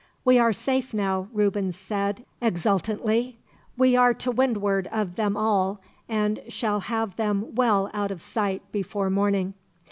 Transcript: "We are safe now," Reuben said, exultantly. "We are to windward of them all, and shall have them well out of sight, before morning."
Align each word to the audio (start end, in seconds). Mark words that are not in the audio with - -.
"We 0.25 0.39
are 0.39 0.51
safe 0.51 0.95
now," 0.95 1.27
Reuben 1.31 1.71
said, 1.71 2.25
exultantly. 2.41 3.37
"We 3.77 3.95
are 3.95 4.15
to 4.15 4.31
windward 4.31 4.87
of 4.91 5.15
them 5.15 5.37
all, 5.37 5.79
and 6.09 6.39
shall 6.49 6.79
have 6.79 7.17
them 7.17 7.53
well 7.53 7.91
out 7.93 8.09
of 8.09 8.19
sight, 8.19 8.63
before 8.71 9.11
morning." 9.11 9.53